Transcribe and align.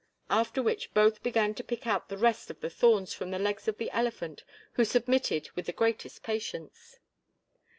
After 0.31 0.63
which 0.63 0.95
both 0.95 1.21
began 1.21 1.53
to 1.53 1.63
pick 1.63 1.85
out 1.85 2.09
the 2.09 2.17
rest 2.17 2.49
of 2.49 2.59
the 2.59 2.71
thorns 2.71 3.13
from 3.13 3.29
the 3.29 3.37
legs 3.37 3.67
of 3.67 3.77
the 3.77 3.91
elephant 3.91 4.43
who 4.73 4.83
submitted 4.83 5.51
with 5.51 5.67
the 5.67 5.73
greatest 5.73 6.23
patience. 6.23 6.97